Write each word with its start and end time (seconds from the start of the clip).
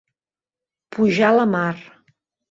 Pujar 0.95 1.29
la 1.35 1.45
mar. 1.51 1.75